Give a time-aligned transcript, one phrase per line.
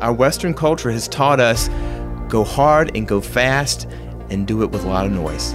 [0.00, 1.68] Our Western culture has taught us
[2.28, 3.88] go hard and go fast
[4.30, 5.54] and do it with a lot of noise.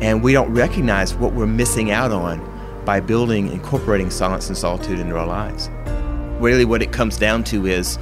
[0.00, 2.40] And we don't recognize what we're missing out on
[2.86, 5.68] by building, incorporating silence and solitude into our lives.
[6.40, 7.98] Really, what it comes down to is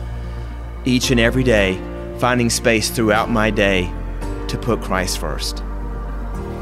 [0.84, 1.80] each and every day
[2.18, 3.92] finding space throughout my day
[4.46, 5.64] to put Christ first.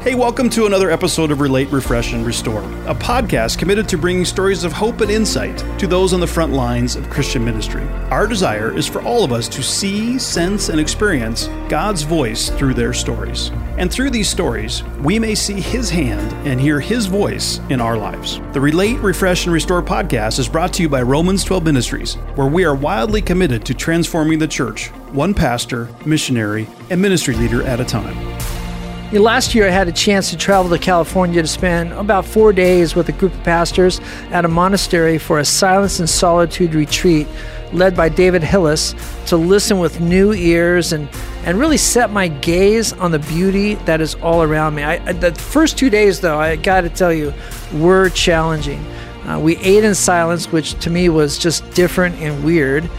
[0.05, 4.23] Hey, welcome to another episode of Relate, Refresh, and Restore, a podcast committed to bringing
[4.23, 7.81] stories of hope and insight to those on the front lines of Christian ministry.
[8.11, 12.75] Our desire is for all of us to see, sense, and experience God's voice through
[12.75, 13.49] their stories.
[13.79, 17.97] And through these stories, we may see His hand and hear His voice in our
[17.97, 18.39] lives.
[18.53, 22.45] The Relate, Refresh, and Restore podcast is brought to you by Romans 12 Ministries, where
[22.45, 27.79] we are wildly committed to transforming the church, one pastor, missionary, and ministry leader at
[27.79, 28.15] a time.
[29.11, 32.95] Last year, I had a chance to travel to California to spend about four days
[32.95, 37.27] with a group of pastors at a monastery for a silence and solitude retreat
[37.71, 38.95] led by David Hillis
[39.27, 41.07] to listen with new ears and,
[41.45, 44.83] and really set my gaze on the beauty that is all around me.
[44.83, 47.31] I, the first two days, though, I got to tell you,
[47.73, 48.83] were challenging.
[49.27, 52.89] Uh, we ate in silence, which to me was just different and weird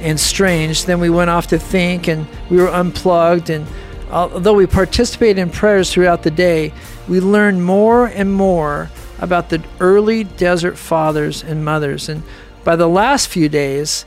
[0.00, 0.84] and strange.
[0.84, 3.66] Then we went off to think and we were unplugged and
[4.14, 6.72] Although we participate in prayers throughout the day,
[7.08, 12.08] we learn more and more about the early desert fathers and mothers.
[12.08, 12.22] And
[12.62, 14.06] by the last few days,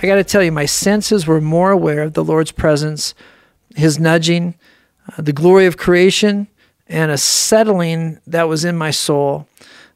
[0.00, 3.12] I got to tell you, my senses were more aware of the Lord's presence,
[3.74, 4.54] His nudging,
[5.08, 6.46] uh, the glory of creation,
[6.86, 9.48] and a settling that was in my soul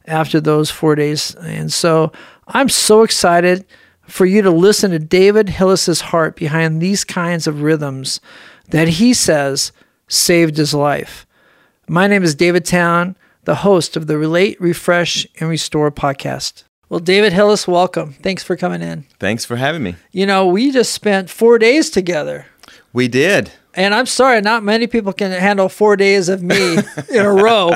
[0.05, 1.33] after those four days.
[1.35, 2.11] And so
[2.45, 3.65] I'm so excited
[4.05, 8.19] for you to listen to David Hillis's heart behind these kinds of rhythms
[8.69, 9.71] that he says
[10.07, 11.25] saved his life.
[11.87, 16.63] My name is David Town, the host of the Relate, Refresh, and Restore podcast.
[16.89, 18.13] Well, David Hillis, welcome.
[18.13, 19.05] Thanks for coming in.
[19.19, 19.95] Thanks for having me.
[20.11, 22.45] You know, we just spent four days together.
[22.93, 23.51] We did.
[23.75, 26.77] And I'm sorry, not many people can handle four days of me
[27.09, 27.71] in a row.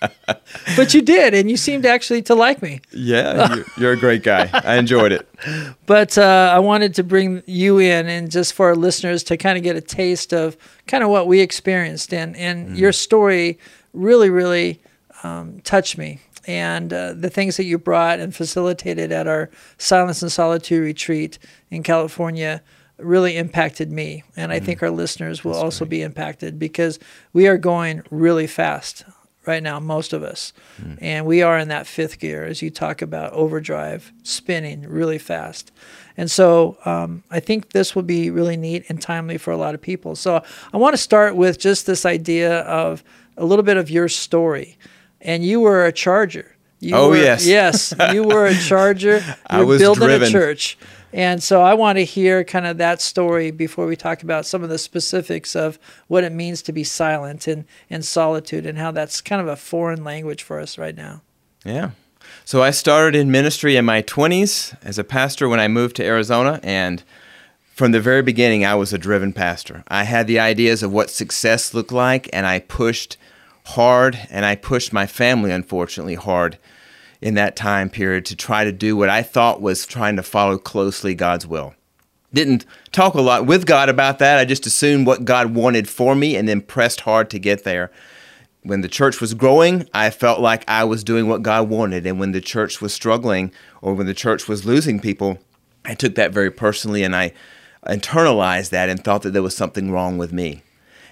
[0.76, 2.80] but you did, and you seemed actually to like me.
[2.90, 4.50] Yeah, you're a great guy.
[4.52, 5.26] I enjoyed it.
[5.86, 9.56] But uh, I wanted to bring you in, and just for our listeners to kind
[9.56, 12.78] of get a taste of kind of what we experienced, and and mm.
[12.78, 13.58] your story
[13.94, 14.80] really, really
[15.22, 16.20] um, touched me.
[16.46, 21.38] And uh, the things that you brought and facilitated at our Silence and Solitude retreat
[21.70, 22.62] in California
[23.02, 24.24] really impacted me.
[24.36, 24.64] And I mm.
[24.64, 25.90] think our listeners will That's also great.
[25.90, 26.98] be impacted because
[27.32, 29.04] we are going really fast
[29.46, 30.52] right now, most of us.
[30.80, 30.98] Mm.
[31.00, 35.72] And we are in that fifth gear as you talk about overdrive, spinning really fast.
[36.16, 39.74] And so um, I think this will be really neat and timely for a lot
[39.74, 40.14] of people.
[40.16, 43.02] So I want to start with just this idea of
[43.36, 44.76] a little bit of your story.
[45.20, 46.56] And you were a charger.
[46.80, 47.46] You oh, were, yes.
[47.46, 49.18] Yes, you were a charger.
[49.18, 50.28] You I was building driven.
[50.28, 50.78] a church.
[51.12, 54.62] And so I want to hear kind of that story before we talk about some
[54.62, 58.92] of the specifics of what it means to be silent and, and solitude and how
[58.92, 61.22] that's kind of a foreign language for us right now.
[61.64, 61.90] Yeah.
[62.44, 66.04] So I started in ministry in my 20s as a pastor when I moved to
[66.04, 66.60] Arizona.
[66.62, 67.02] And
[67.74, 69.82] from the very beginning, I was a driven pastor.
[69.88, 73.16] I had the ideas of what success looked like, and I pushed
[73.70, 76.58] hard, and I pushed my family, unfortunately, hard
[77.20, 80.58] in that time period to try to do what I thought was trying to follow
[80.58, 81.74] closely God's will.
[82.32, 84.38] Didn't talk a lot with God about that.
[84.38, 87.90] I just assumed what God wanted for me and then pressed hard to get there.
[88.62, 92.06] When the church was growing, I felt like I was doing what God wanted.
[92.06, 95.38] And when the church was struggling or when the church was losing people,
[95.84, 97.32] I took that very personally and I
[97.86, 100.62] internalized that and thought that there was something wrong with me.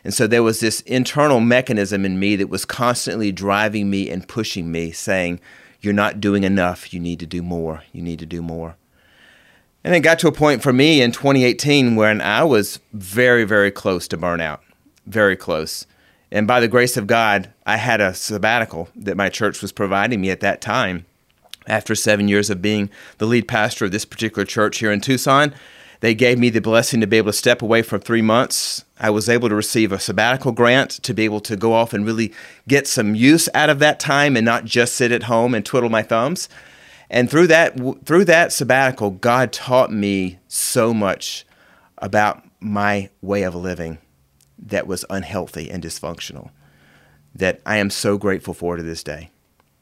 [0.05, 4.27] And so there was this internal mechanism in me that was constantly driving me and
[4.27, 5.41] pushing me, saying,
[5.81, 6.93] you're not doing enough.
[6.93, 7.83] You need to do more.
[7.93, 8.77] You need to do more.
[9.85, 13.71] And it got to a point for me in 2018 when I was very, very
[13.71, 14.59] close to burnout,
[15.07, 15.87] very close.
[16.31, 20.21] And by the grace of God, I had a sabbatical that my church was providing
[20.21, 21.07] me at that time.
[21.67, 25.55] After seven years of being the lead pastor of this particular church here in Tucson,
[26.01, 28.85] they gave me the blessing to be able to step away for three months.
[29.01, 32.05] I was able to receive a sabbatical grant to be able to go off and
[32.05, 32.33] really
[32.67, 35.91] get some use out of that time and not just sit at home and twiddle
[35.91, 36.49] my thumbs.
[37.11, 41.47] And through that through that sabbatical, God taught me so much
[41.99, 43.99] about my way of living
[44.59, 46.51] that was unhealthy and dysfunctional
[47.35, 49.31] that I am so grateful for to this day.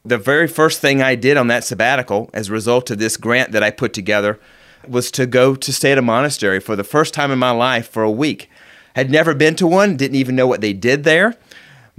[0.05, 3.51] The very first thing I did on that sabbatical as a result of this grant
[3.51, 4.39] that I put together
[4.87, 7.89] was to go to stay at a monastery for the first time in my life
[7.89, 8.49] for a week.
[8.97, 11.35] Had never been to one, didn't even know what they did there,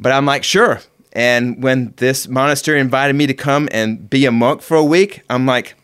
[0.01, 0.81] but I'm like, sure.
[1.13, 5.23] And when this monastery invited me to come and be a monk for a week,
[5.31, 5.77] I'm like,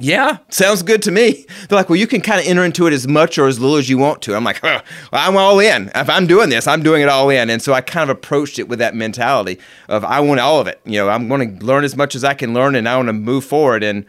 [0.00, 1.44] Yeah, sounds good to me.
[1.68, 3.76] They're like, well, you can kind of enter into it as much or as little
[3.76, 4.34] as you want to.
[4.34, 4.82] I'm like, well,
[5.12, 5.90] I'm all in.
[5.94, 7.50] If I'm doing this, I'm doing it all in.
[7.50, 9.58] And so I kind of approached it with that mentality
[9.90, 10.80] of I want all of it.
[10.86, 13.08] You know, I'm going to learn as much as I can learn and I want
[13.08, 13.82] to move forward.
[13.82, 14.06] And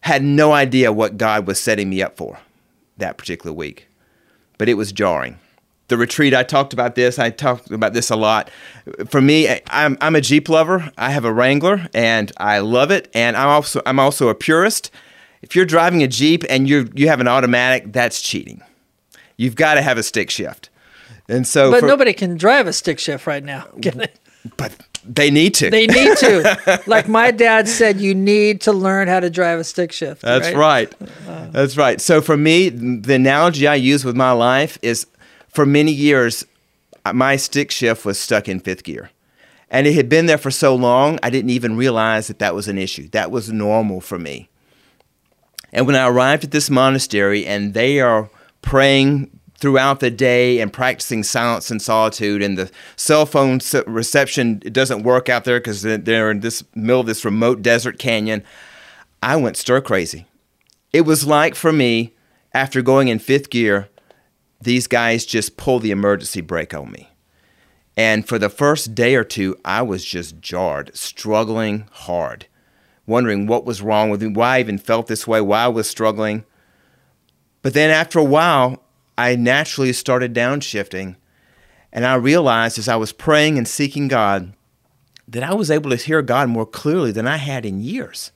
[0.00, 2.38] had no idea what God was setting me up for
[2.96, 3.88] that particular week.
[4.56, 5.38] But it was jarring
[5.88, 6.34] the retreat.
[6.34, 7.18] I talked about this.
[7.18, 8.50] I talked about this a lot.
[9.08, 10.92] For me, I'm, I'm a Jeep lover.
[10.96, 13.10] I have a Wrangler, and I love it.
[13.14, 14.90] And I'm also I'm also a purist.
[15.42, 18.62] If you're driving a Jeep and you you have an automatic, that's cheating.
[19.36, 20.68] You've got to have a stick shift.
[21.28, 23.66] And so, but for, nobody can drive a stick shift right now.
[24.56, 24.74] but
[25.04, 25.70] they need to.
[25.70, 26.82] They need to.
[26.86, 30.22] like my dad said, you need to learn how to drive a stick shift.
[30.22, 30.92] That's right.
[31.00, 31.10] right.
[31.26, 31.46] Uh.
[31.50, 32.00] That's right.
[32.00, 35.06] So for me, the analogy I use with my life is
[35.48, 36.44] for many years,
[37.04, 39.10] uh, my stick shift was stuck in fifth gear.
[39.70, 42.68] And it had been there for so long, I didn't even realize that that was
[42.68, 43.08] an issue.
[43.10, 44.48] That was normal for me.
[45.72, 48.30] And when I arrived at this monastery and they are
[48.62, 55.02] praying throughout the day and practicing silence and solitude, and the cell phone reception doesn't
[55.02, 58.42] work out there because they're in this middle of this remote desert canyon,
[59.22, 60.26] I went stir crazy.
[60.92, 62.14] It was like for me,
[62.54, 63.88] after going in fifth gear,
[64.60, 67.08] these guys just pull the emergency brake on me.
[67.96, 72.46] And for the first day or two, I was just jarred, struggling hard,
[73.06, 75.88] wondering what was wrong with me, why I even felt this way, why I was
[75.88, 76.44] struggling.
[77.62, 78.82] But then after a while,
[79.16, 81.16] I naturally started downshifting.
[81.92, 84.52] And I realized as I was praying and seeking God
[85.26, 88.30] that I was able to hear God more clearly than I had in years.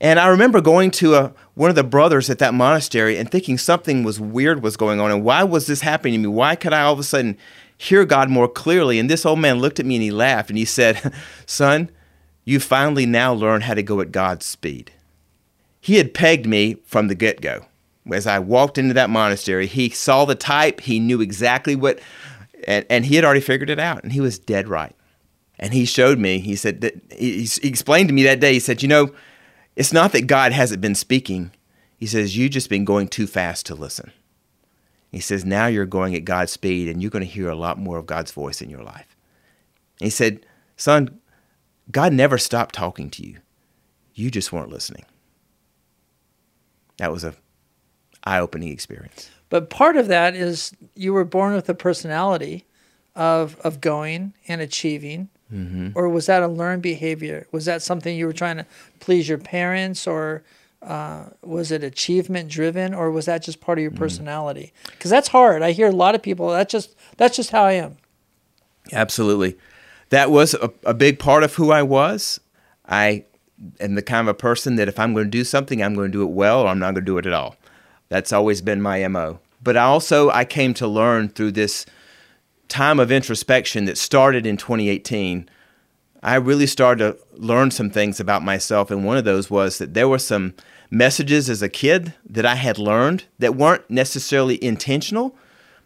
[0.00, 3.56] And I remember going to a, one of the brothers at that monastery and thinking
[3.56, 5.10] something was weird was going on.
[5.10, 6.34] And why was this happening to me?
[6.34, 7.38] Why could I all of a sudden
[7.78, 8.98] hear God more clearly?
[8.98, 11.12] And this old man looked at me and he laughed and he said,
[11.46, 11.90] Son,
[12.44, 14.92] you finally now learn how to go at God's speed.
[15.80, 17.64] He had pegged me from the get go.
[18.12, 21.98] As I walked into that monastery, he saw the type, he knew exactly what,
[22.66, 24.94] and, and he had already figured it out, and he was dead right.
[25.58, 28.60] And he showed me, he said, that, he, he explained to me that day, he
[28.60, 29.12] said, You know,
[29.76, 31.52] it's not that God hasn't been speaking.
[31.96, 34.10] He says, You've just been going too fast to listen.
[35.12, 37.78] He says, Now you're going at God's speed and you're going to hear a lot
[37.78, 39.16] more of God's voice in your life.
[40.00, 40.44] he said,
[40.76, 41.20] Son,
[41.90, 43.38] God never stopped talking to you.
[44.14, 45.04] You just weren't listening.
[46.96, 47.34] That was a
[48.24, 49.30] eye-opening experience.
[49.48, 52.64] But part of that is you were born with a personality
[53.14, 55.90] of of going and achieving Mm-hmm.
[55.94, 57.46] Or was that a learned behavior?
[57.52, 58.66] Was that something you were trying to
[58.98, 60.42] please your parents, or
[60.82, 63.98] uh, was it achievement driven, or was that just part of your mm-hmm.
[63.98, 64.72] personality?
[64.90, 65.62] Because that's hard.
[65.62, 66.50] I hear a lot of people.
[66.50, 67.96] That's just that's just how I am.
[68.92, 69.56] Absolutely,
[70.10, 72.40] that was a, a big part of who I was.
[72.88, 73.24] I
[73.80, 76.10] am the kind of a person that if I'm going to do something, I'm going
[76.10, 77.56] to do it well, or I'm not going to do it at all.
[78.08, 79.40] That's always been my mo.
[79.62, 81.86] But I also I came to learn through this
[82.68, 85.48] time of introspection that started in 2018,
[86.22, 88.90] I really started to learn some things about myself.
[88.90, 90.54] And one of those was that there were some
[90.90, 95.36] messages as a kid that I had learned that weren't necessarily intentional,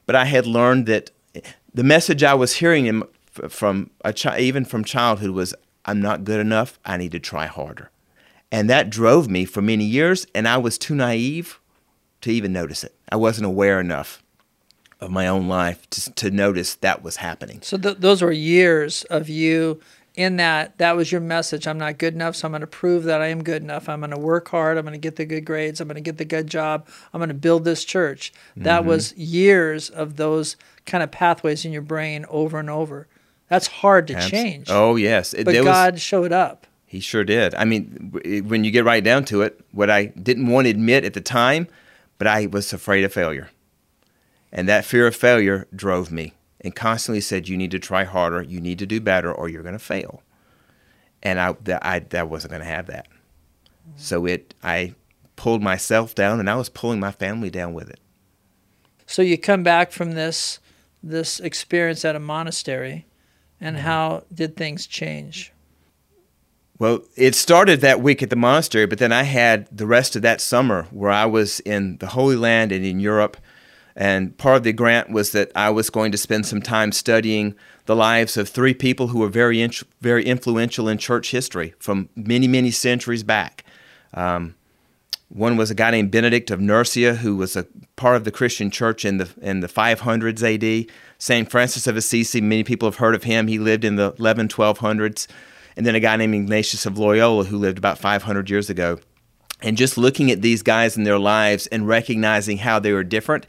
[0.06, 1.11] but I had learned that
[1.73, 3.03] the message I was hearing
[3.49, 5.55] from a chi- even from childhood was,
[5.85, 6.79] "I'm not good enough.
[6.85, 7.91] I need to try harder,"
[8.50, 10.26] and that drove me for many years.
[10.35, 11.61] And I was too naive
[12.23, 12.95] to even notice it.
[13.11, 14.23] I wasn't aware enough
[15.00, 17.61] of my own life to, to notice that was happening.
[17.62, 19.80] So th- those were years of you
[20.14, 21.66] in that that was your message.
[21.66, 23.88] I'm not good enough so i'm going to prove that i am good enough.
[23.88, 24.76] I'm going to work hard.
[24.76, 25.80] I'm going to get the good grades.
[25.80, 26.88] I'm going to get the good job.
[27.12, 28.33] I'm going to build this church.
[28.57, 28.88] That mm-hmm.
[28.88, 33.07] was years of those kind of pathways in your brain over and over.
[33.49, 34.66] That's hard to Abs- change.
[34.69, 35.33] oh yes.
[35.33, 36.66] It, but god was, showed up.
[36.87, 37.54] He sure did.
[37.54, 41.04] I mean when you get right down to it what i didn't want to admit
[41.04, 41.69] at the time
[42.19, 43.49] but i was afraid of failure
[44.52, 48.42] and that fear of failure drove me and constantly said, You need to try harder,
[48.42, 50.23] you need to do better, or you're going to fail.
[51.23, 53.07] And I, that, I, that wasn't going to have that.
[53.97, 54.95] So it, I
[55.37, 58.00] pulled myself down and I was pulling my family down with it.
[59.07, 60.61] So you come back from this,
[61.02, 63.07] this experience at a monastery,
[63.61, 63.87] and mm-hmm.
[63.87, 65.52] how did things change?
[66.78, 70.23] Well, it started that week at the monastery, but then I had the rest of
[70.23, 73.37] that summer where I was in the Holy Land and in Europe
[73.97, 77.54] and part of the grant was that I was going to spend some time studying
[77.87, 79.68] the lives of three people who were very,
[80.00, 83.64] very influential in church history from many, many centuries back.
[84.14, 84.54] Um,
[85.28, 88.70] one was a guy named Benedict of Nursia, who was a part of the Christian
[88.70, 90.92] church in the in the 500s AD.
[91.18, 93.47] Saint Francis of Assisi, many people have heard of him.
[93.47, 95.28] He lived in the 11, 1200s.
[95.76, 98.99] And then a guy named Ignatius of Loyola, who lived about 500 years ago.
[99.62, 103.47] And just looking at these guys and their lives and recognizing how they were different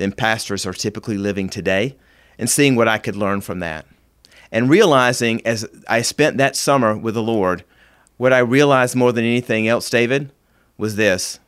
[0.00, 1.94] than pastors are typically living today
[2.38, 3.84] and seeing what I could learn from that.
[4.50, 7.64] And realizing as I spent that summer with the Lord,
[8.16, 10.32] what I realized more than anything else, David,
[10.78, 11.38] was this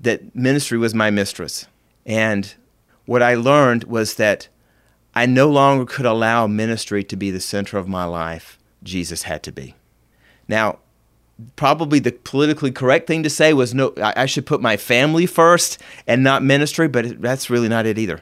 [0.00, 1.66] that ministry was my mistress.
[2.06, 2.54] And
[3.04, 4.48] what I learned was that
[5.14, 8.58] I no longer could allow ministry to be the center of my life.
[8.82, 9.74] Jesus had to be.
[10.46, 10.78] Now,
[11.56, 15.78] probably the politically correct thing to say was no I should put my family first
[16.06, 18.20] and not ministry, but that's really not it either.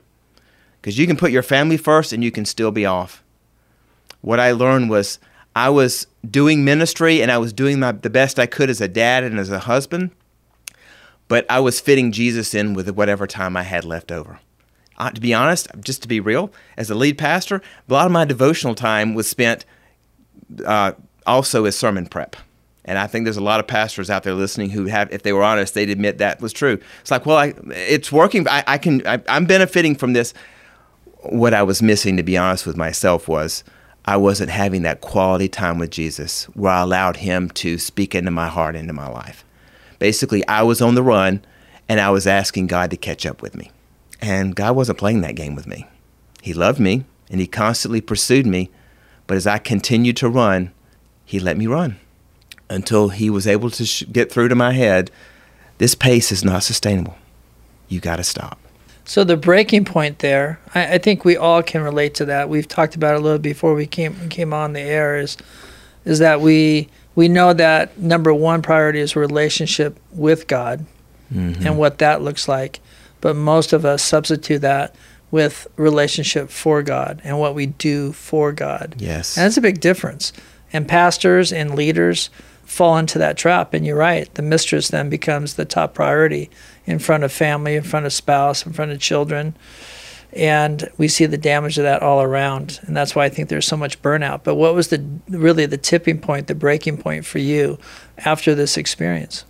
[0.82, 3.22] Cuz you can put your family first and you can still be off.
[4.20, 5.18] What I learned was
[5.54, 8.88] I was doing ministry and I was doing my, the best I could as a
[8.88, 10.10] dad and as a husband,
[11.28, 14.38] but I was fitting Jesus in with whatever time I had left over.
[14.98, 18.12] Uh, to be honest, just to be real, as a lead pastor, a lot of
[18.12, 19.64] my devotional time was spent
[20.64, 20.92] uh,
[21.26, 22.36] also as sermon prep.
[22.86, 25.32] And I think there's a lot of pastors out there listening who have, if they
[25.32, 26.78] were honest, they'd admit that was true.
[27.00, 28.48] It's like, well, I, it's working.
[28.48, 30.32] I, I can, I, I'm benefiting from this.
[31.22, 33.64] What I was missing, to be honest with myself, was
[34.04, 38.30] I wasn't having that quality time with Jesus where I allowed Him to speak into
[38.30, 39.44] my heart, into my life.
[39.98, 41.44] Basically, I was on the run
[41.88, 43.72] and I was asking God to catch up with me.
[44.20, 45.88] And God wasn't playing that game with me.
[46.40, 48.70] He loved me and He constantly pursued me.
[49.26, 50.70] But as I continued to run,
[51.24, 51.98] He let me run
[52.68, 55.10] until he was able to sh- get through to my head
[55.78, 57.16] this pace is not sustainable.
[57.88, 58.58] You got to stop.
[59.04, 62.48] So the breaking point there, I, I, think we all can relate to that.
[62.48, 65.16] We've talked about it a little before we came came on the air.
[65.16, 65.36] Is
[66.04, 70.84] is that we we know that number one priority is relationship with God,
[71.32, 71.64] mm-hmm.
[71.64, 72.80] and what that looks like.
[73.20, 74.96] But most of us substitute that
[75.30, 78.96] with relationship for God and what we do for God.
[78.98, 80.32] Yes, and that's a big difference.
[80.72, 82.28] And pastors and leaders
[82.66, 83.72] fall into that trap.
[83.72, 86.50] And you're right, the mistress then becomes the top priority
[86.84, 89.56] in front of family, in front of spouse, in front of children.
[90.32, 92.80] And we see the damage of that all around.
[92.82, 94.42] And that's why I think there's so much burnout.
[94.44, 97.78] But what was the really the tipping point, the breaking point for you
[98.18, 99.44] after this experience?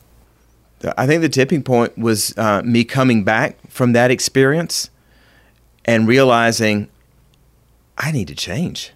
[0.97, 4.91] I think the tipping point was uh, me coming back from that experience
[5.85, 6.89] and realizing
[7.97, 8.93] I need to change.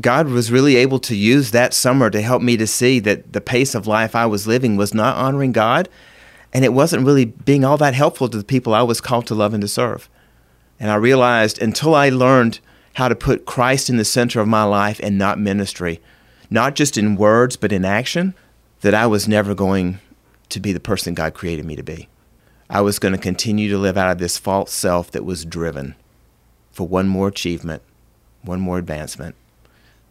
[0.00, 3.40] God was really able to use that summer to help me to see that the
[3.40, 5.88] pace of life I was living was not honoring God,
[6.52, 9.34] and it wasn't really being all that helpful to the people I was called to
[9.34, 10.08] love and to serve.
[10.80, 12.60] And I realized until I learned
[12.94, 16.00] how to put Christ in the center of my life and not ministry,
[16.50, 18.34] not just in words, but in action,
[18.80, 19.98] that I was never going
[20.50, 22.08] to be the person God created me to be.
[22.70, 25.94] I was going to continue to live out of this false self that was driven
[26.70, 27.82] for one more achievement,
[28.42, 29.36] one more advancement,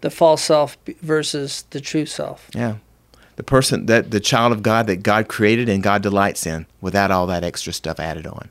[0.03, 2.49] the false self versus the true self.
[2.53, 2.75] Yeah.
[3.37, 7.09] The person that the child of God that God created and God delights in without
[7.09, 8.49] all that extra stuff added on.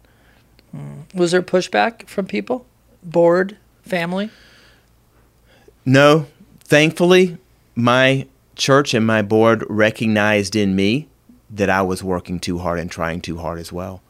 [0.75, 1.15] Mm.
[1.15, 2.65] Was there pushback from people?
[3.03, 4.31] Board, family?
[5.85, 6.27] No.
[6.61, 7.37] Thankfully,
[7.75, 11.07] my church and my board recognized in me
[11.51, 14.01] that I was working too hard and trying too hard as well.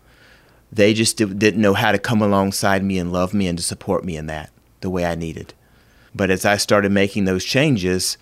[0.71, 4.05] They just didn't know how to come alongside me and love me and to support
[4.05, 5.55] me in that the way I needed.
[6.15, 8.19] But as I started making those changes,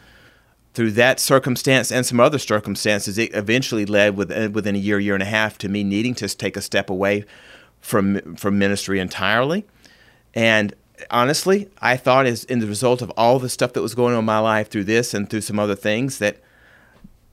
[0.74, 5.00] through that circumstance and some other circumstances, it eventually led with, uh, within a year,
[5.00, 7.24] year and a half to me needing to take a step away
[7.80, 9.64] from from ministry entirely.
[10.34, 10.74] And
[11.10, 14.20] honestly, I thought as in the result of all the stuff that was going on
[14.20, 16.38] in my life through this and through some other things that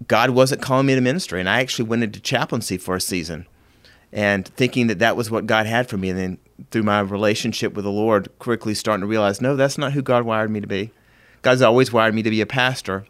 [0.08, 1.40] God wasn't calling me to ministry.
[1.40, 3.46] And I actually went into chaplaincy for a season
[4.12, 6.10] and thinking that that was what God had for me.
[6.10, 6.38] And then
[6.72, 10.24] through my relationship with the Lord, quickly starting to realize, no, that's not who God
[10.24, 10.92] wired me to be.
[11.42, 13.06] God's always wired me to be a pastor,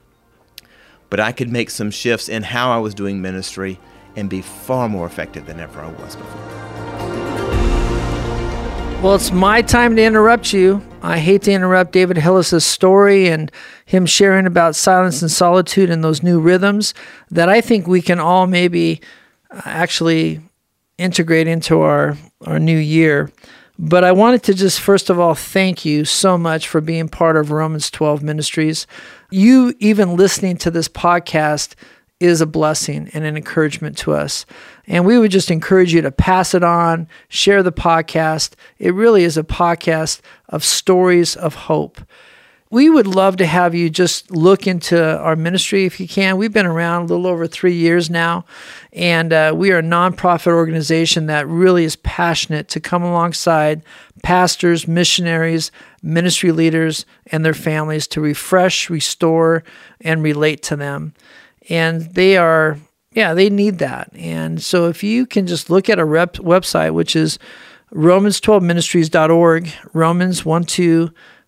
[1.09, 3.79] but I could make some shifts in how I was doing ministry
[4.15, 6.47] and be far more effective than ever I was before.
[9.01, 10.81] Well, it's my time to interrupt you.
[11.03, 13.51] I hate to interrupt David Hillis's story and
[13.85, 16.95] him sharing about silence and solitude and those new rhythms
[17.29, 18.99] that I think we can all maybe
[19.51, 20.41] uh, actually
[20.97, 23.31] integrate into our, our new year.
[23.79, 27.37] But I wanted to just first of all thank you so much for being part
[27.37, 28.87] of Romans 12 Ministries.
[29.29, 31.75] You even listening to this podcast
[32.19, 34.47] is a blessing and an encouragement to us.
[34.87, 38.53] And we would just encourage you to pass it on, share the podcast.
[38.79, 42.01] It really is a podcast of stories of hope
[42.69, 46.37] we would love to have you just look into our ministry if you can.
[46.37, 48.45] We've been around a little over three years now,
[48.91, 53.83] and uh, we are a nonprofit organization that really is passionate to come alongside
[54.21, 55.71] pastors, missionaries,
[56.01, 59.63] ministry leaders, and their families to refresh, restore,
[60.01, 61.13] and relate to them.
[61.69, 62.77] And they are
[63.13, 64.11] yeah, they need that.
[64.13, 67.39] And so if you can just look at our rep- website, which is
[67.91, 69.73] romans12ministries.org,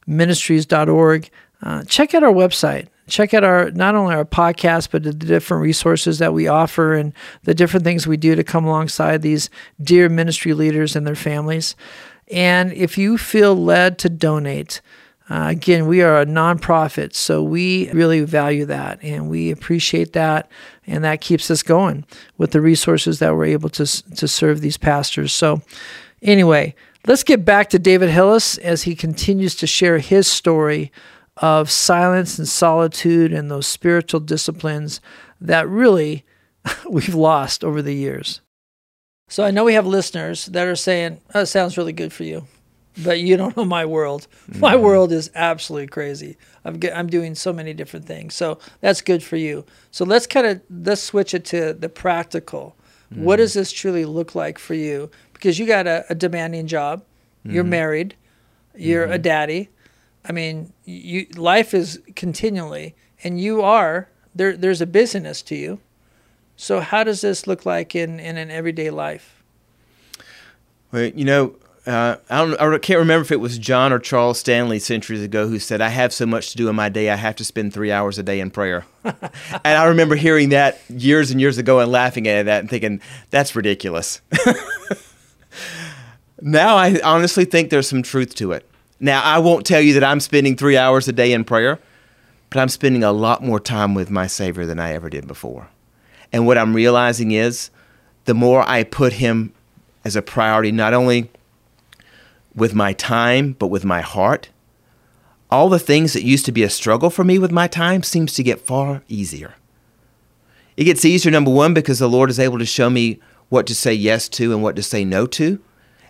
[0.10, 1.30] romans12ministries.org,
[1.62, 2.88] uh, check out our website.
[3.08, 7.12] Check out our not only our podcast, but the different resources that we offer and
[7.44, 9.50] the different things we do to come alongside these
[9.82, 11.76] dear ministry leaders and their families.
[12.30, 14.82] And if you feel led to donate,
[15.30, 20.50] uh, again, we are a nonprofit, so we really value that and we appreciate that,
[20.88, 22.06] and that keeps us going
[22.38, 23.86] with the resources that we're able to
[24.16, 25.34] to serve these pastors.
[25.34, 25.62] So,
[26.22, 26.76] anyway,
[27.08, 30.92] let's get back to David Hillis as he continues to share his story
[31.38, 35.00] of silence and solitude and those spiritual disciplines
[35.40, 36.26] that really
[36.90, 38.42] we've lost over the years.
[39.28, 42.24] So I know we have listeners that are saying, "That oh, sounds really good for
[42.24, 42.48] you."
[43.04, 44.28] but you don't know my world.
[44.50, 44.62] Mm-hmm.
[44.62, 46.36] My world is absolutely crazy.
[46.66, 48.34] I'm I'm doing so many different things.
[48.34, 49.64] So that's good for you.
[49.92, 52.76] So let's kind of let's switch it to the practical.
[53.14, 53.26] Mm-hmm.
[53.26, 55.12] What does this truly look like for you?
[55.40, 57.00] Because you got a, a demanding job.
[57.00, 57.56] Mm-hmm.
[57.56, 58.16] You're married.
[58.76, 59.22] You're a mm-hmm.
[59.22, 59.70] daddy.
[60.26, 62.94] I mean, you life is continually,
[63.24, 64.58] and you are there.
[64.58, 65.80] There's a busyness to you.
[66.58, 69.42] So how does this look like in in an everyday life?
[70.92, 71.56] Well, you know,
[71.86, 75.48] uh, I, don't, I can't remember if it was John or Charles Stanley centuries ago
[75.48, 77.74] who said, I have so much to do in my day, I have to spend
[77.74, 78.86] three hours a day in prayer.
[79.04, 79.18] and
[79.64, 83.56] I remember hearing that years and years ago and laughing at that and thinking, that's
[83.56, 84.22] ridiculous.
[86.42, 88.66] now I honestly think there's some truth to it.
[89.00, 91.80] Now, I won't tell you that I'm spending three hours a day in prayer,
[92.50, 95.70] but I'm spending a lot more time with my Savior than I ever did before.
[96.34, 97.70] And what I'm realizing is
[98.26, 99.54] the more I put Him
[100.04, 101.30] as a priority, not only
[102.54, 104.50] with my time, but with my heart,
[105.50, 108.34] all the things that used to be a struggle for me with my time seems
[108.34, 109.56] to get far easier.
[110.78, 113.20] It gets easier, number one, because the Lord is able to show me
[113.50, 115.60] what to say yes to and what to say no to.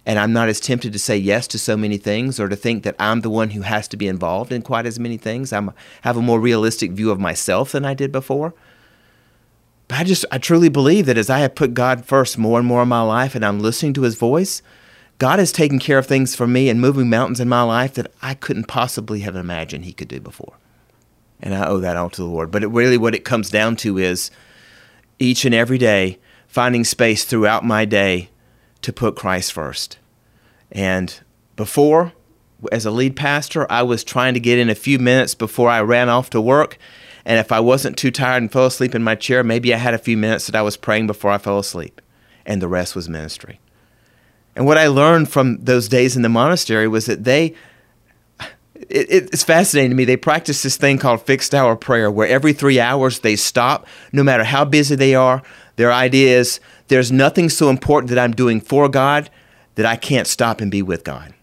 [0.09, 2.81] And I'm not as tempted to say yes to so many things or to think
[2.81, 5.53] that I'm the one who has to be involved in quite as many things.
[5.53, 5.61] I
[6.01, 8.55] have a more realistic view of myself than I did before.
[9.87, 12.67] But I just, I truly believe that as I have put God first more and
[12.67, 14.63] more in my life and I'm listening to his voice,
[15.19, 18.11] God has taken care of things for me and moving mountains in my life that
[18.19, 20.55] I couldn't possibly have imagined He could do before.
[21.39, 22.49] And I owe that all to the Lord.
[22.49, 24.31] But it really, what it comes down to is
[25.19, 26.17] each and every day
[26.47, 28.29] finding space throughout my day
[28.81, 29.97] to put Christ first.
[30.71, 31.19] And
[31.55, 32.13] before,
[32.71, 35.81] as a lead pastor, I was trying to get in a few minutes before I
[35.81, 36.77] ran off to work.
[37.25, 39.93] And if I wasn't too tired and fell asleep in my chair, maybe I had
[39.93, 42.01] a few minutes that I was praying before I fell asleep.
[42.45, 43.59] And the rest was ministry.
[44.55, 47.53] And what I learned from those days in the monastery was that they,
[48.75, 50.05] it, it's fascinating to me.
[50.05, 54.23] They practice this thing called fixed hour prayer, where every three hours they stop, no
[54.23, 55.43] matter how busy they are.
[55.75, 59.29] Their idea is there's nothing so important that I'm doing for God
[59.75, 61.33] that I can't stop and be with God.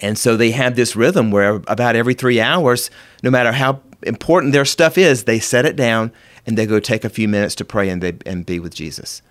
[0.00, 2.90] And so they have this rhythm where about every three hours,
[3.22, 6.12] no matter how important their stuff is, they set it down
[6.46, 9.22] and they go take a few minutes to pray and, they, and be with Jesus.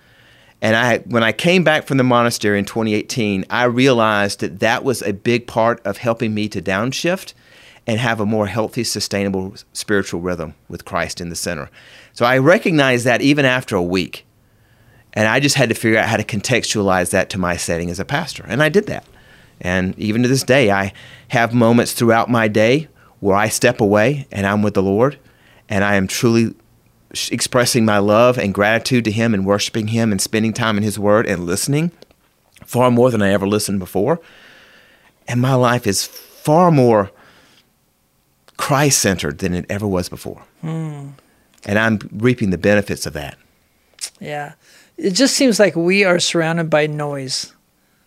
[0.62, 4.84] And I, when I came back from the monastery in 2018, I realized that that
[4.84, 7.34] was a big part of helping me to downshift
[7.86, 11.70] and have a more healthy, sustainable spiritual rhythm with Christ in the center.
[12.14, 14.26] So I recognized that even after a week.
[15.14, 18.00] And I just had to figure out how to contextualize that to my setting as
[18.00, 18.46] a pastor.
[18.48, 19.06] And I did that.
[19.62, 20.94] And even to this day, I
[21.30, 22.88] have moments throughout my day
[23.20, 25.18] where I step away and I'm with the Lord
[25.70, 26.56] and I am truly
[27.32, 30.98] expressing my love and gratitude to Him and worshiping Him and spending time in His
[30.98, 31.92] Word and listening
[32.66, 34.20] far more than I ever listened before.
[35.28, 37.12] And my life is far more
[38.58, 40.44] Christ centered than it ever was before.
[40.62, 41.10] Hmm.
[41.66, 43.38] And I'm reaping the benefits of that.
[44.20, 44.54] Yeah.
[44.98, 47.54] It just seems like we are surrounded by noise.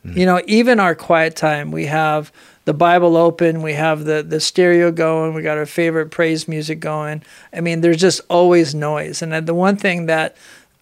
[0.05, 0.19] Mm-hmm.
[0.19, 2.33] You know, even our quiet time, we have
[2.65, 6.81] the Bible open, we have the the stereo going, we got our favorite praise music
[6.81, 7.23] going.
[7.53, 9.23] I mean, there's just always noise.
[9.23, 10.37] And the one thing that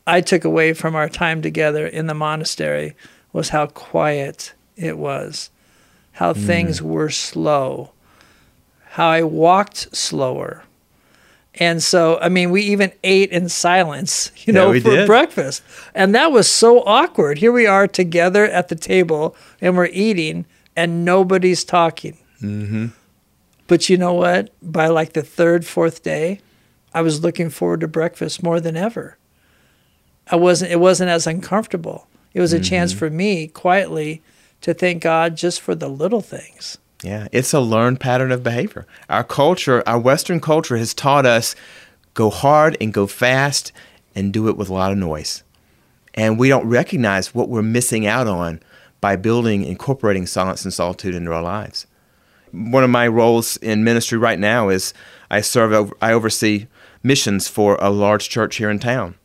[0.07, 2.95] I took away from our time together in the monastery
[3.33, 5.51] was how quiet it was,
[6.13, 6.47] how mm.
[6.47, 7.93] things were slow,
[8.91, 10.65] how I walked slower.
[11.57, 15.07] And so, I mean, we even ate in silence, you know, yeah, for did.
[15.07, 15.63] breakfast.
[15.95, 17.39] And that was so awkward.
[17.39, 22.19] Here we are together at the table and we're eating and nobody's talking.
[22.43, 22.87] Mm-hmm.
[23.67, 24.53] But you know what?
[24.63, 26.41] By like the third, fourth day,
[26.93, 29.17] I was looking forward to breakfast more than ever.
[30.31, 30.73] I wasn't.
[30.73, 32.07] It wasn't as uncomfortable.
[32.33, 32.65] It was a mm-hmm.
[32.65, 34.23] chance for me quietly
[34.63, 36.79] to thank God just for the little things.
[37.05, 38.87] Yeah, it's a learned pattern of behavior.
[39.11, 41.55] Our culture, our Western culture, has taught us
[42.15, 43.73] go hard and go fast
[44.15, 45.43] and do it with a lot of noise.
[46.15, 48.61] And we don't recognize what we're missing out on
[49.03, 51.87] by building, incorporating silence and solitude into our lives.
[52.53, 54.95] One of my roles in ministry right now is
[55.31, 56.69] I serve, I oversee
[57.03, 59.17] missions for a large church here in town.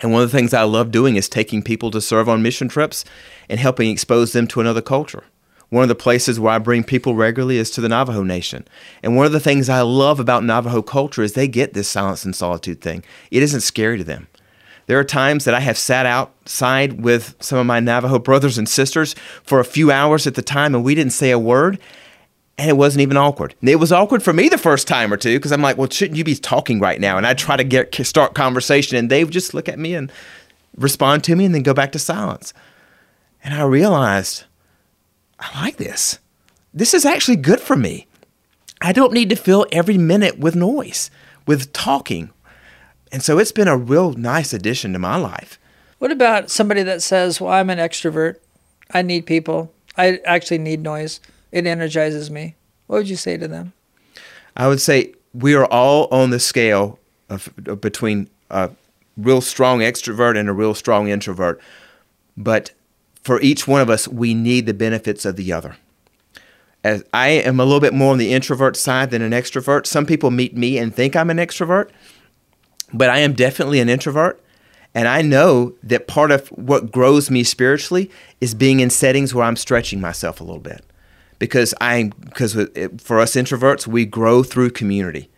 [0.00, 2.68] And one of the things I love doing is taking people to serve on mission
[2.68, 3.04] trips
[3.48, 5.24] and helping expose them to another culture.
[5.70, 8.66] One of the places where I bring people regularly is to the Navajo Nation.
[9.02, 12.24] And one of the things I love about Navajo culture is they get this silence
[12.24, 13.04] and solitude thing.
[13.30, 14.26] It isn't scary to them.
[14.86, 18.68] There are times that I have sat outside with some of my Navajo brothers and
[18.68, 21.78] sisters for a few hours at the time and we didn't say a word
[22.58, 23.54] and it wasn't even awkward.
[23.62, 26.18] It was awkward for me the first time or two because I'm like, well, shouldn't
[26.18, 27.16] you be talking right now?
[27.16, 30.10] And I try to get start conversation and they would just look at me and
[30.76, 32.52] respond to me and then go back to silence.
[33.44, 34.44] And I realized
[35.40, 36.18] I like this.
[36.72, 38.06] This is actually good for me.
[38.80, 41.10] I don't need to fill every minute with noise,
[41.46, 42.30] with talking.
[43.12, 45.58] And so it's been a real nice addition to my life.
[45.98, 48.36] What about somebody that says, Well, I'm an extrovert.
[48.92, 49.72] I need people.
[49.96, 51.20] I actually need noise.
[51.52, 52.54] It energizes me.
[52.86, 53.72] What would you say to them?
[54.56, 56.98] I would say we are all on the scale
[57.28, 58.70] of, of between a
[59.16, 61.60] real strong extrovert and a real strong introvert.
[62.36, 62.72] But
[63.22, 65.76] for each one of us, we need the benefits of the other.
[66.82, 69.86] As I am a little bit more on the introvert side than an extrovert.
[69.86, 71.90] Some people meet me and think I'm an extrovert,
[72.92, 74.42] but I am definitely an introvert.
[74.94, 79.44] And I know that part of what grows me spiritually is being in settings where
[79.44, 80.84] I'm stretching myself a little bit.
[81.38, 82.54] Because I because
[82.98, 85.30] for us introverts, we grow through community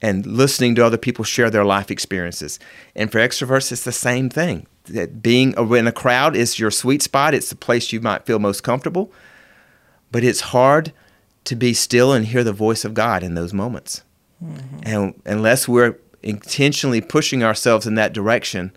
[0.00, 2.58] and listening to other people share their life experiences.
[2.94, 7.02] And for extroverts, it's the same thing that being in a crowd is your sweet
[7.02, 7.34] spot.
[7.34, 9.12] It's the place you might feel most comfortable.
[10.10, 10.92] But it's hard
[11.44, 14.02] to be still and hear the voice of God in those moments.
[14.42, 14.80] Mm-hmm.
[14.84, 18.72] And unless we're intentionally pushing ourselves in that direction,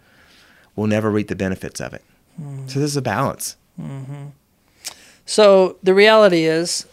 [0.75, 2.03] we'll never reap the benefits of it.
[2.39, 2.67] Mm-hmm.
[2.67, 3.55] So there's a balance.
[3.79, 4.27] Mm-hmm.
[5.25, 6.85] So the reality is,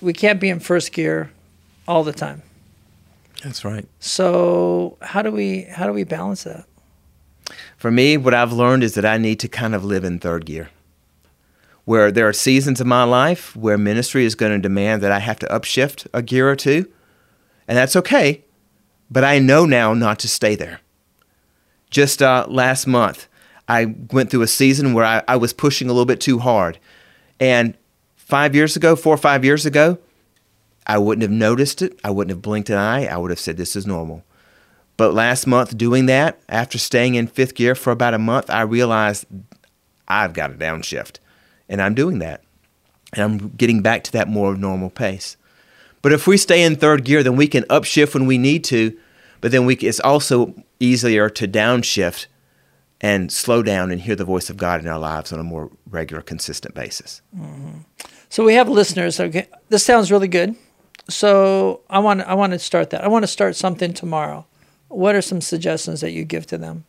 [0.00, 1.30] we can't be in first gear
[1.88, 2.42] all the time.
[3.42, 3.86] That's right.
[4.00, 6.66] So how do we how do we balance that?
[7.76, 10.46] For me, what I've learned is that I need to kind of live in third
[10.46, 10.70] gear.
[11.84, 15.20] Where there are seasons of my life where ministry is going to demand that I
[15.20, 16.90] have to upshift a gear or two,
[17.68, 18.44] and that's okay,
[19.10, 20.80] but I know now not to stay there.
[21.90, 23.28] Just uh, last month,
[23.68, 26.78] I went through a season where I, I was pushing a little bit too hard.
[27.38, 27.76] And
[28.16, 29.98] five years ago, four or five years ago,
[30.86, 31.98] I wouldn't have noticed it.
[32.04, 33.06] I wouldn't have blinked an eye.
[33.06, 34.24] I would have said, This is normal.
[34.96, 38.62] But last month, doing that, after staying in fifth gear for about a month, I
[38.62, 39.26] realized
[40.08, 41.18] I've got a downshift.
[41.68, 42.42] And I'm doing that.
[43.12, 45.36] And I'm getting back to that more normal pace.
[46.02, 48.96] But if we stay in third gear, then we can upshift when we need to.
[49.40, 52.26] But then we, it's also easier to downshift
[53.00, 55.70] and slow down and hear the voice of God in our lives on a more
[55.90, 57.20] regular, consistent basis.
[57.36, 57.78] Mm-hmm.
[58.28, 59.20] So we have listeners.
[59.20, 60.56] Okay, this sounds really good.
[61.08, 63.04] So I want I want to start that.
[63.04, 64.46] I want to start something tomorrow
[64.88, 66.84] what are some suggestions that you give to them?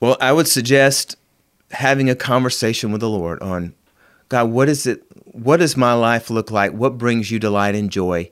[0.00, 1.16] Well, I would suggest
[1.70, 3.74] having a conversation with the Lord on
[4.28, 6.72] God, what is it what does my life look like?
[6.72, 8.30] What brings you delight and joy?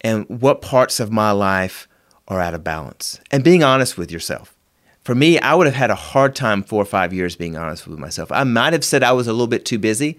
[0.00, 1.88] And what parts of my life
[2.28, 3.20] are out of balance?
[3.30, 4.56] And being honest with yourself.
[5.02, 7.86] For me, I would have had a hard time four or five years being honest
[7.86, 8.30] with myself.
[8.30, 10.18] I might have said I was a little bit too busy,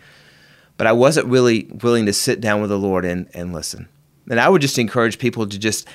[0.78, 3.88] but I wasn't really willing to sit down with the Lord and, and listen.
[4.30, 5.88] And I would just encourage people to just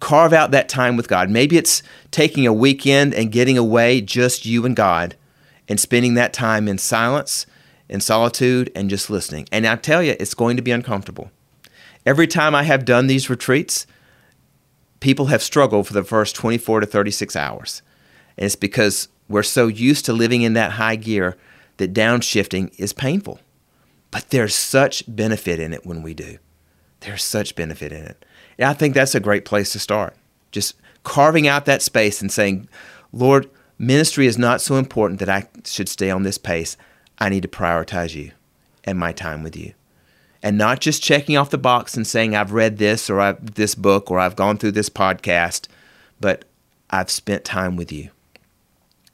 [0.00, 1.30] carve out that time with God.
[1.30, 5.14] Maybe it's taking a weekend and getting away, just you and God,
[5.68, 7.46] and spending that time in silence,
[7.88, 9.46] in solitude, and just listening.
[9.52, 11.30] And I tell you, it's going to be uncomfortable.
[12.06, 13.86] Every time I have done these retreats,
[15.00, 17.82] people have struggled for the first 24 to 36 hours.
[18.36, 21.36] And it's because we're so used to living in that high gear
[21.76, 23.38] that downshifting is painful.
[24.10, 26.38] But there's such benefit in it when we do.
[27.00, 28.24] There's such benefit in it.
[28.60, 30.14] And I think that's a great place to start.
[30.52, 32.68] Just carving out that space and saying,
[33.10, 36.76] Lord, ministry is not so important that I should stay on this pace.
[37.18, 38.32] I need to prioritize you
[38.84, 39.72] and my time with you.
[40.42, 43.74] And not just checking off the box and saying, I've read this or I've, this
[43.74, 45.66] book or I've gone through this podcast,
[46.20, 46.44] but
[46.90, 48.10] I've spent time with you.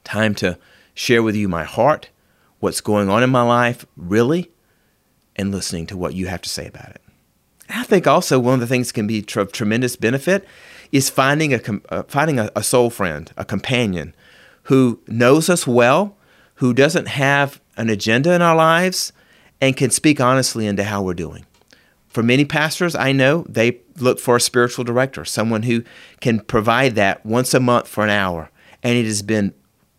[0.03, 0.57] Time to
[0.93, 2.09] share with you my heart,
[2.59, 4.51] what's going on in my life, really,
[5.37, 7.01] and listening to what you have to say about it.
[7.69, 10.47] I think also one of the things can be tr- tremendous benefit
[10.91, 14.15] is finding a uh, finding a, a soul friend, a companion
[14.63, 16.17] who knows us well,
[16.55, 19.11] who doesn't have an agenda in our lives,
[19.61, 21.45] and can speak honestly into how we're doing.
[22.07, 25.83] For many pastors I know, they look for a spiritual director, someone who
[26.19, 28.49] can provide that once a month for an hour
[28.83, 29.53] and it has been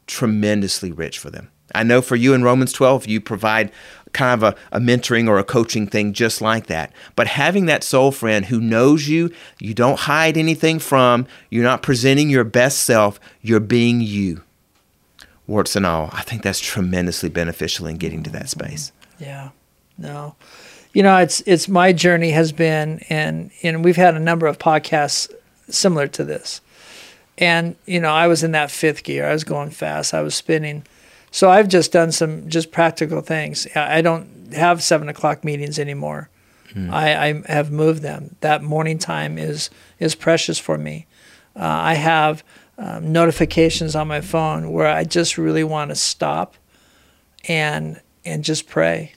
[0.06, 1.50] tremendously rich for them.
[1.74, 3.70] I know for you in Romans 12, you provide
[4.12, 6.92] kind of a, a, mentoring or a coaching thing just like that.
[7.16, 11.82] But having that soul friend who knows you, you don't hide anything from, you're not
[11.82, 14.42] presenting your best self, you're being you.
[15.46, 18.92] Warts and all, I think that's tremendously beneficial in getting to that space.
[19.18, 19.50] Yeah,
[19.96, 20.36] no.
[20.92, 24.58] You know, it's it's my journey has been, and and we've had a number of
[24.58, 25.32] podcasts
[25.68, 26.60] similar to this,
[27.36, 29.26] and you know, I was in that fifth gear.
[29.26, 30.12] I was going fast.
[30.12, 30.84] I was spinning
[31.30, 33.66] so I've just done some just practical things.
[33.74, 36.30] I don't have seven o'clock meetings anymore.
[36.70, 36.92] Mm.
[36.92, 38.36] I, I, have moved them.
[38.40, 41.06] That morning time is is precious for me.
[41.56, 42.44] Uh, I have
[42.76, 46.56] um, notifications on my phone where I just really want to stop
[47.48, 49.12] and and just pray.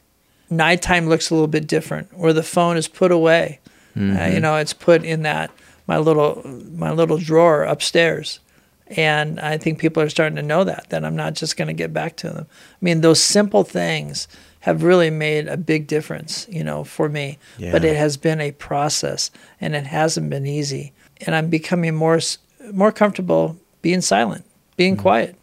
[0.50, 3.60] Nighttime looks a little bit different, where the phone is put away.
[3.96, 4.12] Mm-hmm.
[4.12, 4.42] Uh, you mm-hmm.
[4.42, 5.52] know, it's put in that
[5.88, 6.42] my little
[6.74, 8.40] my little drawer upstairs
[8.98, 11.74] and I think people are starting to know that, that I'm not just going to
[11.74, 12.48] get back to them.
[12.50, 14.28] I mean, those simple things
[14.62, 17.40] have really made a big difference, you know, for me.
[17.58, 17.72] Yeah.
[17.72, 20.94] But it has been a process and it hasn't been easy.
[21.26, 22.20] And I'm becoming more
[22.72, 24.46] more comfortable being silent,
[24.78, 25.02] being mm-hmm.
[25.02, 25.36] quiet.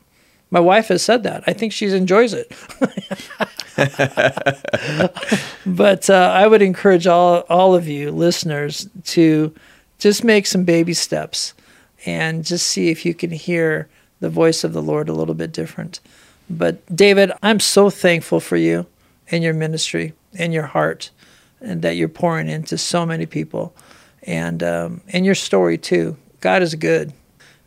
[0.50, 1.42] My wife has said that.
[1.46, 2.48] I think she enjoys it.
[5.66, 9.54] but uh, I would encourage all all of you listeners to
[9.98, 11.54] just make some baby steps
[12.06, 13.88] and just see if you can hear
[14.20, 16.00] the voice of the Lord a little bit different.
[16.50, 18.86] But David, I'm so thankful for you
[19.30, 21.10] and your ministry and your heart,
[21.60, 23.74] and that you're pouring into so many people,
[24.22, 26.16] and um, and your story too.
[26.40, 27.12] God is good,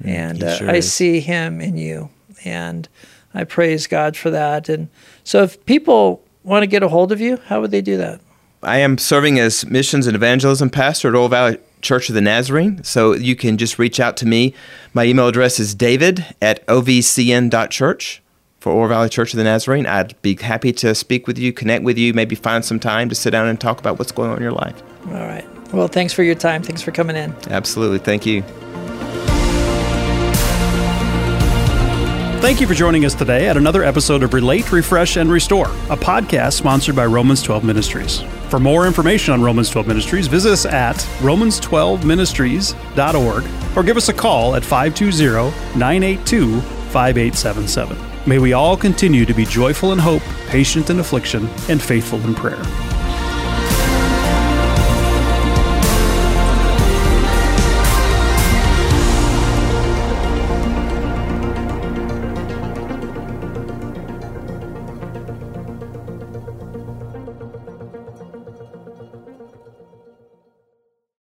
[0.02, 2.10] mm, and uh, I see Him in you,
[2.44, 2.88] and
[3.34, 4.70] I praise God for that.
[4.70, 4.90] And
[5.24, 8.22] so, if people want to get a hold of you, how would they do that?
[8.64, 12.84] I am serving as missions and evangelism pastor at Oro Valley Church of the Nazarene.
[12.84, 14.54] So you can just reach out to me.
[14.94, 18.22] My email address is david at ovcn.church
[18.60, 19.86] for Oro Valley Church of the Nazarene.
[19.86, 23.16] I'd be happy to speak with you, connect with you, maybe find some time to
[23.16, 24.82] sit down and talk about what's going on in your life.
[25.08, 25.46] All right.
[25.74, 26.62] Well, thanks for your time.
[26.62, 27.36] Thanks for coming in.
[27.50, 28.00] Absolutely.
[28.00, 28.44] Thank you.
[32.42, 35.98] Thank you for joining us today at another episode of Relate, Refresh, and Restore, a
[35.98, 38.24] podcast sponsored by Romans 12 Ministries.
[38.52, 44.14] For more information on Romans 12 Ministries, visit us at romans12ministries.org or give us a
[44.14, 47.98] call at 520 982 5877.
[48.28, 52.36] May we all continue to be joyful in hope, patient in affliction, and faithful in
[52.36, 52.62] prayer.